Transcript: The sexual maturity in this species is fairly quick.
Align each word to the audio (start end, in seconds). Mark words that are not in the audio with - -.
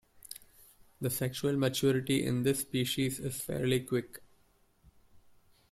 The 0.99 1.11
sexual 1.11 1.55
maturity 1.57 2.25
in 2.25 2.41
this 2.41 2.61
species 2.61 3.19
is 3.19 3.39
fairly 3.39 3.81
quick. 3.81 4.23